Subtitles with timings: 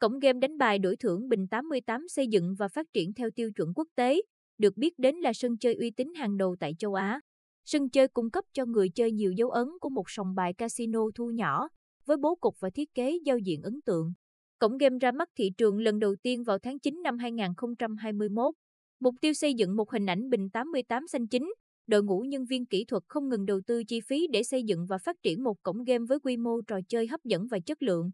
[0.00, 3.50] Cổng game đánh bài đổi thưởng Bình 88 xây dựng và phát triển theo tiêu
[3.52, 4.22] chuẩn quốc tế,
[4.58, 7.20] được biết đến là sân chơi uy tín hàng đầu tại châu Á.
[7.64, 11.00] Sân chơi cung cấp cho người chơi nhiều dấu ấn của một sòng bài casino
[11.14, 11.68] thu nhỏ,
[12.06, 14.12] với bố cục và thiết kế giao diện ấn tượng.
[14.58, 18.54] Cổng game ra mắt thị trường lần đầu tiên vào tháng 9 năm 2021.
[19.00, 21.52] Mục tiêu xây dựng một hình ảnh Bình 88 xanh chính,
[21.86, 24.86] đội ngũ nhân viên kỹ thuật không ngừng đầu tư chi phí để xây dựng
[24.86, 27.82] và phát triển một cổng game với quy mô trò chơi hấp dẫn và chất
[27.82, 28.10] lượng.